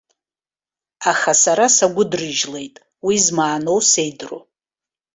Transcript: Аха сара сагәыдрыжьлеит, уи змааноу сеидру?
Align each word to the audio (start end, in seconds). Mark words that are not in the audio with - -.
Аха 1.11 1.33
сара 1.43 1.65
сагәыдрыжьлеит, 1.75 2.75
уи 3.05 3.15
змааноу 3.25 3.79
сеидру? 3.89 4.39